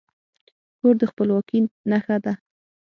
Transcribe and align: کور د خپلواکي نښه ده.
کور 0.79 0.95
د 1.01 1.03
خپلواکي 1.11 1.59
نښه 1.89 2.17
ده. 2.23 2.33